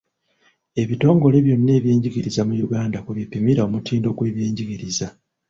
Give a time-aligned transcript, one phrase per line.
[0.81, 5.07] Ebitongole byonna eby'ebyenjigiriza mu Uganda kwe bipimira omutindo gw'ebyenjigiriza.